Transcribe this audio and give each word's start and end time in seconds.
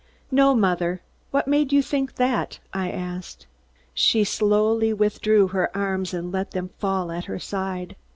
"No, 0.31 0.55
mother. 0.55 0.99
What 1.29 1.47
made 1.47 1.71
you 1.71 1.83
think 1.83 2.15
that?" 2.15 2.57
I 2.73 2.89
asked. 2.89 3.45
She 3.93 4.23
slowly 4.23 4.91
withdrew 4.93 5.49
her 5.49 5.69
arms 5.77 6.11
and 6.11 6.31
let 6.31 6.49
them 6.49 6.71
fall 6.79 7.11
at 7.11 7.25
her 7.25 7.37
side. 7.37 7.95